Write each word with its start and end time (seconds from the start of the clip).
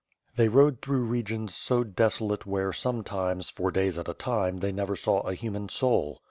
They 0.35 0.47
rode 0.47 0.81
through 0.81 1.03
regions 1.03 1.53
so 1.55 1.83
desolate 1.83 2.47
where 2.47 2.73
sometimes, 2.73 3.51
for 3.51 3.69
days 3.69 3.99
at 3.99 4.09
a 4.09 4.15
time 4.15 4.57
they 4.57 4.71
never 4.71 4.95
saw 4.95 5.19
a 5.19 5.35
human 5.35 5.69
soul. 5.69 6.19